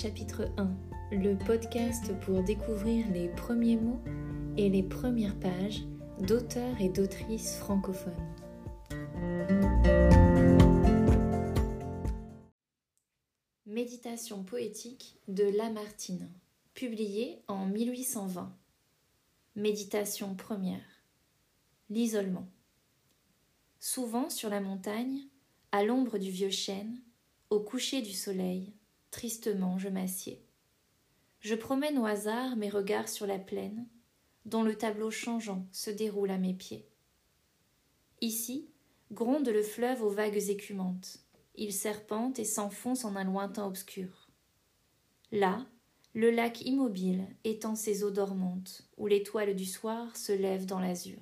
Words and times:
chapitre 0.00 0.48
1, 0.58 0.70
le 1.10 1.36
podcast 1.36 2.16
pour 2.20 2.44
découvrir 2.44 3.10
les 3.10 3.28
premiers 3.30 3.76
mots 3.76 4.00
et 4.56 4.68
les 4.68 4.84
premières 4.84 5.36
pages 5.40 5.82
d'auteurs 6.20 6.80
et 6.80 6.88
d'autrices 6.88 7.56
francophones. 7.56 8.14
Méditation 13.66 14.44
poétique 14.44 15.16
de 15.26 15.42
Lamartine, 15.42 16.30
publiée 16.74 17.42
en 17.48 17.66
1820. 17.66 18.56
Méditation 19.56 20.36
première. 20.36 21.02
L'isolement. 21.90 22.46
Souvent 23.80 24.30
sur 24.30 24.48
la 24.48 24.60
montagne, 24.60 25.22
à 25.72 25.82
l'ombre 25.82 26.18
du 26.18 26.30
vieux 26.30 26.50
chêne, 26.50 27.00
au 27.50 27.58
coucher 27.58 28.00
du 28.00 28.12
soleil, 28.12 28.74
tristement 29.10 29.78
je 29.78 29.88
m'assieds. 29.88 30.44
Je 31.40 31.54
promène 31.54 31.98
au 31.98 32.04
hasard 32.04 32.56
mes 32.56 32.68
regards 32.68 33.08
sur 33.08 33.26
la 33.26 33.38
plaine, 33.38 33.86
dont 34.44 34.62
le 34.62 34.76
tableau 34.76 35.10
changeant 35.10 35.66
se 35.72 35.90
déroule 35.90 36.30
à 36.30 36.38
mes 36.38 36.54
pieds. 36.54 36.88
Ici 38.20 38.70
gronde 39.12 39.48
le 39.48 39.62
fleuve 39.62 40.02
aux 40.02 40.10
vagues 40.10 40.50
écumantes. 40.50 41.18
Il 41.54 41.72
serpente 41.72 42.38
et 42.38 42.44
s'enfonce 42.44 43.04
en 43.04 43.16
un 43.16 43.24
lointain 43.24 43.66
obscur. 43.66 44.28
Là, 45.32 45.66
le 46.14 46.30
lac 46.30 46.62
immobile 46.62 47.26
étend 47.44 47.74
ses 47.74 48.02
eaux 48.02 48.10
dormantes, 48.10 48.88
où 48.96 49.06
l'étoile 49.06 49.54
du 49.54 49.66
soir 49.66 50.16
se 50.16 50.32
lève 50.32 50.66
dans 50.66 50.80
l'azur. 50.80 51.20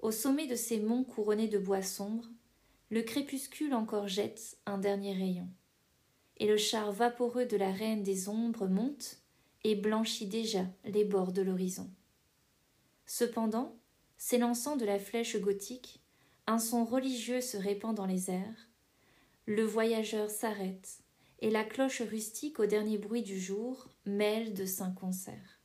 Au 0.00 0.10
sommet 0.10 0.46
de 0.46 0.54
ces 0.54 0.80
monts 0.80 1.04
couronnés 1.04 1.48
de 1.48 1.58
bois 1.58 1.82
sombres, 1.82 2.28
le 2.90 3.02
crépuscule 3.02 3.74
encore 3.74 4.08
jette 4.08 4.58
un 4.66 4.78
dernier 4.78 5.14
rayon 5.14 5.48
et 6.44 6.46
le 6.46 6.58
char 6.58 6.92
vaporeux 6.92 7.46
de 7.46 7.56
la 7.56 7.72
reine 7.72 8.02
des 8.02 8.28
ombres 8.28 8.66
monte 8.66 9.16
et 9.64 9.74
blanchit 9.74 10.26
déjà 10.26 10.66
les 10.84 11.02
bords 11.02 11.32
de 11.32 11.40
l'horizon. 11.40 11.88
Cependant, 13.06 13.74
s'élançant 14.18 14.76
de 14.76 14.84
la 14.84 14.98
flèche 14.98 15.40
gothique, 15.40 16.02
un 16.46 16.58
son 16.58 16.84
religieux 16.84 17.40
se 17.40 17.56
répand 17.56 17.96
dans 17.96 18.04
les 18.04 18.30
airs, 18.30 18.68
le 19.46 19.64
voyageur 19.64 20.28
s'arrête, 20.28 20.98
et 21.38 21.48
la 21.48 21.64
cloche 21.64 22.02
rustique 22.02 22.60
au 22.60 22.66
dernier 22.66 22.98
bruit 22.98 23.22
du 23.22 23.40
jour 23.40 23.88
mêle 24.04 24.52
de 24.52 24.66
saints 24.66 24.94
concerts. 25.00 25.62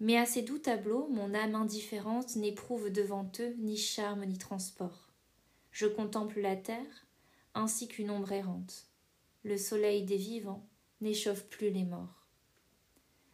Mais 0.00 0.16
à 0.16 0.24
ces 0.24 0.40
doux 0.40 0.58
tableaux, 0.58 1.08
mon 1.08 1.34
âme 1.34 1.54
indifférente 1.54 2.36
n'éprouve 2.36 2.90
devant 2.90 3.30
eux 3.38 3.54
ni 3.58 3.76
charme 3.76 4.24
ni 4.24 4.38
transport. 4.38 5.10
Je 5.72 5.84
contemple 5.84 6.40
la 6.40 6.56
terre, 6.56 7.06
ainsi 7.52 7.86
qu'une 7.86 8.10
ombre 8.10 8.32
errante 8.32 8.88
le 9.44 9.56
soleil 9.56 10.04
des 10.04 10.16
vivants 10.16 10.66
n'échauffe 11.00 11.44
plus 11.44 11.70
les 11.70 11.84
morts. 11.84 12.26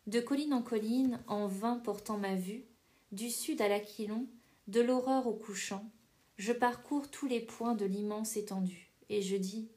De 0.06 0.20
colline 0.20 0.52
en 0.52 0.62
colline, 0.62 1.22
en 1.26 1.46
vain 1.46 1.76
portant 1.76 2.18
ma 2.18 2.34
vue, 2.34 2.64
du 3.12 3.30
sud 3.30 3.62
à 3.62 3.68
l'aquilon, 3.68 4.26
de 4.68 4.80
l'aurore 4.80 5.26
au 5.26 5.34
couchant, 5.34 5.90
je 6.36 6.52
parcours 6.52 7.10
tous 7.10 7.26
les 7.26 7.40
points 7.40 7.74
de 7.74 7.86
l'immense 7.86 8.36
étendue, 8.36 8.92
et 9.08 9.22
je 9.22 9.36
dis 9.36 9.70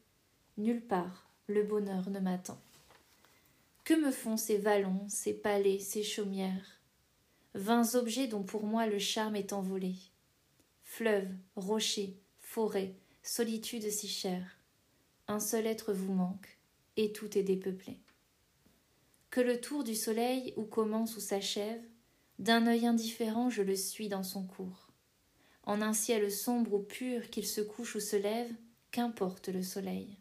Nulle 0.58 0.86
part 0.86 1.30
le 1.48 1.64
bonheur 1.64 2.10
ne 2.10 2.20
m'attend. 2.20 2.60
Que 3.86 3.94
me 3.94 4.12
font 4.12 4.36
ces 4.36 4.58
vallons, 4.58 5.06
ces 5.08 5.34
palais, 5.34 5.80
ces 5.80 6.04
chaumières? 6.04 6.82
Vains 7.54 7.96
objets 7.96 8.28
dont 8.28 8.44
pour 8.44 8.66
moi 8.66 8.86
le 8.86 9.00
charme 9.00 9.38
est 9.38 9.54
envolé. 9.54 9.96
Fleuves, 10.84 11.34
rochers, 11.56 12.18
forêts, 12.40 12.96
solitude 13.24 13.90
si 13.90 14.10
chère 14.10 14.57
un 15.28 15.40
seul 15.40 15.68
être 15.68 15.94
vous 15.94 16.14
manque, 16.14 16.58
et 16.96 17.12
tout 17.12 17.38
est 17.38 17.44
dépeuplé. 17.44 18.00
Que 19.30 19.42
le 19.42 19.60
tour 19.60 19.84
du 19.84 19.94
soleil 19.94 20.54
où 20.56 20.64
commence 20.64 21.18
ou 21.18 21.20
s'achève, 21.20 21.82
d'un 22.40 22.66
œil 22.68 22.88
indifférent 22.88 23.50
je 23.50 23.62
le 23.62 23.76
suis 23.76 24.08
dans 24.08 24.24
son 24.24 24.44
cours. 24.44 24.88
En 25.64 25.82
un 25.82 25.94
ciel 25.94 26.32
sombre 26.32 26.76
ou 26.76 26.80
pur 26.80 27.30
qu'il 27.30 27.46
se 27.46 27.60
couche 27.60 27.96
ou 27.96 28.00
se 28.00 28.16
lève, 28.16 28.52
qu'importe 28.92 29.50
le 29.50 29.64
soleil. 29.64 30.18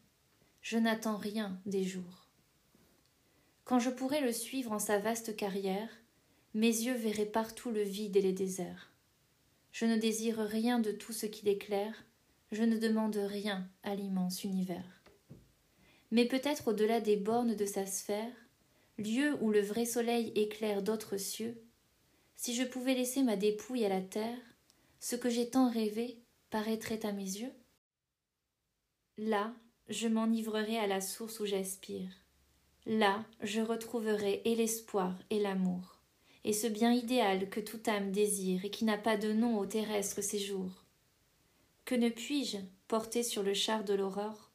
Je 0.60 0.76
n'attends 0.76 1.16
rien 1.16 1.60
des 1.66 1.84
jours. 1.84 2.26
Quand 3.64 3.78
je 3.78 3.91
pourrai 3.91 4.20
le 4.20 4.32
suivre 4.32 4.72
en 4.72 4.80
sa 4.80 4.98
vaste 4.98 5.36
carrière, 5.36 5.88
mes 6.54 6.66
yeux 6.66 6.97
verraient 6.97 7.26
partout 7.26 7.70
le 7.70 7.82
vide 7.82 8.16
et 8.16 8.22
les 8.22 8.32
déserts. 8.32 8.91
Je 9.70 9.84
ne 9.84 9.97
désire 9.97 10.38
rien 10.38 10.80
de 10.80 10.91
tout 10.91 11.12
ce 11.12 11.26
qui 11.26 11.44
l'éclaire, 11.44 12.04
je 12.50 12.64
ne 12.64 12.78
demande 12.78 13.16
rien 13.16 13.69
à 13.82 13.94
l'immense 13.94 14.42
univers 14.42 14.97
mais 16.10 16.26
peut-être 16.26 16.68
au-delà 16.68 17.00
des 17.00 17.16
bornes 17.16 17.54
de 17.54 17.66
sa 17.66 17.86
sphère, 17.86 18.32
lieu 18.98 19.36
où 19.40 19.50
le 19.50 19.60
vrai 19.60 19.84
soleil 19.84 20.32
éclaire 20.34 20.82
d'autres 20.82 21.16
cieux, 21.16 21.60
si 22.36 22.54
je 22.54 22.64
pouvais 22.64 22.94
laisser 22.94 23.22
ma 23.22 23.36
dépouille 23.36 23.84
à 23.84 23.88
la 23.88 24.00
terre, 24.00 24.38
ce 25.00 25.16
que 25.16 25.30
j'ai 25.30 25.48
tant 25.48 25.70
rêvé 25.70 26.18
paraîtrait 26.50 27.04
à 27.04 27.12
mes 27.12 27.22
yeux 27.22 27.52
Là, 29.18 29.54
je 29.88 30.08
m'enivrerai 30.08 30.78
à 30.78 30.86
la 30.86 31.00
source 31.00 31.40
où 31.40 31.46
j'aspire. 31.46 32.10
Là, 32.84 33.24
je 33.40 33.60
retrouverai 33.62 34.42
et 34.44 34.54
l'espoir 34.54 35.14
et 35.30 35.40
l'amour, 35.40 36.00
et 36.44 36.52
ce 36.52 36.66
bien 36.66 36.92
idéal 36.92 37.48
que 37.48 37.60
toute 37.60 37.88
âme 37.88 38.12
désire 38.12 38.64
et 38.64 38.70
qui 38.70 38.84
n'a 38.84 38.98
pas 38.98 39.16
de 39.16 39.32
nom 39.32 39.58
au 39.58 39.66
terrestre 39.66 40.22
séjour. 40.22 40.84
Que 41.84 41.94
ne 41.94 42.10
puis-je, 42.10 42.58
porter 42.88 43.22
sur 43.22 43.42
le 43.42 43.54
char 43.54 43.84
de 43.84 43.94
l'aurore, 43.94 44.50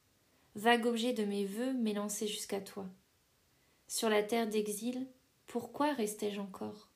vague 0.55 0.85
objet 0.85 1.13
de 1.13 1.23
mes 1.23 1.45
vœux 1.45 1.73
m'élancer 1.73 2.27
jusqu'à 2.27 2.59
toi. 2.59 2.85
Sur 3.87 4.09
la 4.09 4.21
terre 4.21 4.47
d'exil, 4.47 5.07
pourquoi 5.47 5.93
restais-je 5.93 6.39
encore? 6.39 6.89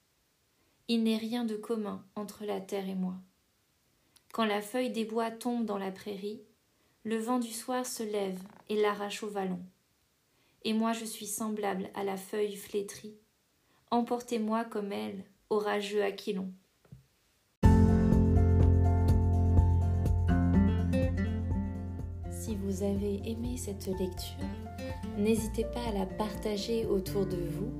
Il 0.87 1.03
n'est 1.03 1.17
rien 1.17 1.45
de 1.45 1.55
commun 1.55 2.05
entre 2.15 2.45
la 2.45 2.61
terre 2.61 2.87
et 2.87 2.95
moi. 2.95 3.15
Quand 4.33 4.45
la 4.45 4.61
feuille 4.61 4.91
des 4.91 5.05
bois 5.05 5.31
tombe 5.31 5.65
dans 5.65 5.77
la 5.77 5.91
prairie, 5.91 6.41
le 7.03 7.17
vent 7.17 7.39
du 7.39 7.51
soir 7.51 7.85
se 7.85 8.03
lève 8.03 8.39
et 8.69 8.75
l'arrache 8.75 9.23
au 9.23 9.29
vallon. 9.29 9.61
Et 10.63 10.73
moi 10.73 10.91
je 10.93 11.05
suis 11.05 11.27
semblable 11.27 11.89
à 11.93 12.03
la 12.03 12.17
feuille 12.17 12.55
flétrie. 12.55 13.15
Emportez-moi 13.91 14.65
comme 14.65 14.91
elle, 14.91 15.23
orageux 15.49 16.03
Aquilon. 16.03 16.51
Si 22.45 22.53
vous 22.53 22.83
avez 22.83 23.27
aimé 23.27 23.57
cette 23.57 23.87
lecture, 23.87 24.45
n'hésitez 25.17 25.63
pas 25.63 25.81
à 25.89 25.91
la 25.91 26.05
partager 26.05 26.85
autour 26.85 27.25
de 27.25 27.37
vous, 27.37 27.71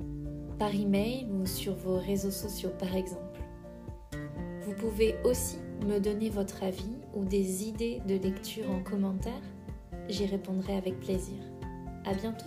par 0.58 0.74
email 0.74 1.28
ou 1.30 1.46
sur 1.46 1.76
vos 1.76 1.98
réseaux 1.98 2.32
sociaux 2.32 2.72
par 2.76 2.96
exemple. 2.96 3.38
Vous 4.62 4.72
pouvez 4.72 5.14
aussi 5.22 5.58
me 5.86 6.00
donner 6.00 6.30
votre 6.30 6.64
avis 6.64 6.96
ou 7.14 7.24
des 7.24 7.68
idées 7.68 8.02
de 8.08 8.16
lecture 8.16 8.68
en 8.68 8.82
commentaire. 8.82 9.32
J'y 10.08 10.26
répondrai 10.26 10.76
avec 10.76 10.98
plaisir. 10.98 11.38
À 12.04 12.12
bientôt! 12.14 12.46